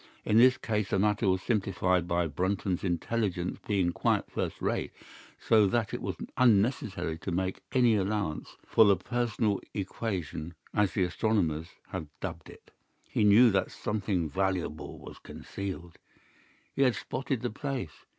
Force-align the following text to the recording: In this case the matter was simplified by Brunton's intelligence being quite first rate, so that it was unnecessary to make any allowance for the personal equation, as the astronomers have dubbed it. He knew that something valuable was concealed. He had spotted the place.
In 0.25 0.37
this 0.39 0.57
case 0.57 0.89
the 0.89 0.97
matter 0.97 1.29
was 1.29 1.43
simplified 1.43 2.07
by 2.07 2.25
Brunton's 2.25 2.83
intelligence 2.83 3.59
being 3.67 3.91
quite 3.91 4.31
first 4.31 4.59
rate, 4.59 4.91
so 5.39 5.67
that 5.67 5.93
it 5.93 6.01
was 6.01 6.15
unnecessary 6.37 7.19
to 7.19 7.29
make 7.31 7.61
any 7.71 7.95
allowance 7.95 8.57
for 8.65 8.83
the 8.83 8.95
personal 8.95 9.61
equation, 9.75 10.55
as 10.73 10.93
the 10.93 11.03
astronomers 11.03 11.67
have 11.89 12.07
dubbed 12.19 12.49
it. 12.49 12.71
He 13.07 13.23
knew 13.23 13.51
that 13.51 13.69
something 13.69 14.27
valuable 14.27 14.97
was 14.97 15.19
concealed. 15.19 15.99
He 16.73 16.81
had 16.81 16.95
spotted 16.95 17.41
the 17.41 17.51
place. 17.51 17.93